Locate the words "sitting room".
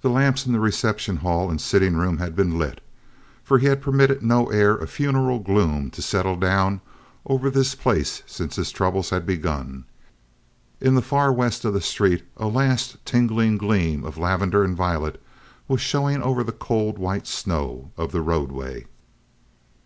1.60-2.16